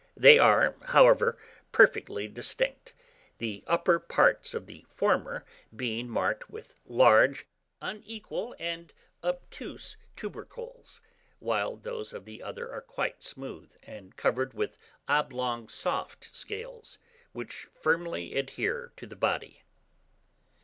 They 0.17 0.39
are, 0.39 0.75
however, 0.85 1.37
perfectly 1.71 2.27
distinct; 2.27 2.95
the 3.37 3.63
upper 3.67 3.99
parts 3.99 4.55
of 4.55 4.65
the 4.65 4.83
former 4.89 5.45
being 5.75 6.09
marked 6.09 6.49
with 6.49 6.73
large, 6.87 7.45
unequal, 7.83 8.55
and 8.57 8.91
obtuse 9.23 9.97
tubercles, 10.15 11.01
while 11.37 11.75
those 11.75 12.13
of 12.13 12.25
the 12.25 12.41
other 12.41 12.71
are 12.73 12.81
quite 12.81 13.21
smooth, 13.21 13.75
and 13.83 14.17
covered 14.17 14.55
with 14.55 14.79
oblong 15.07 15.69
soft 15.69 16.35
scales, 16.35 16.97
which 17.31 17.67
firmly 17.75 18.35
adhere 18.35 18.93
to 18.97 19.05
the 19.05 19.15
body. 19.15 19.61